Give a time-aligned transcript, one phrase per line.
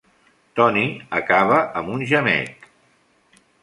[0.59, 0.85] Tony
[1.19, 2.71] acaba amb un gemec.